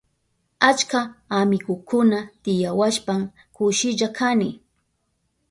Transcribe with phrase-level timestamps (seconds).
[0.69, 0.99] Achka
[1.39, 3.21] amigukuna tiyawashpan
[3.55, 4.49] kushilla kani.